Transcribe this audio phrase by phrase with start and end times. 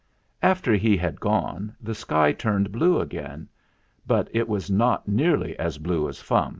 [0.41, 3.47] After he had gone the sky turned blue again;
[4.07, 6.49] but it was not nearly so blue as Fum.